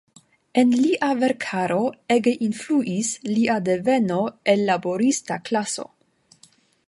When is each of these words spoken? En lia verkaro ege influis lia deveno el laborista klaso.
En 0.59 0.69
lia 0.83 1.09
verkaro 1.23 1.81
ege 2.15 2.33
influis 2.45 3.11
lia 3.35 3.59
deveno 3.67 4.19
el 4.55 4.65
laborista 4.73 5.41
klaso. 5.51 5.87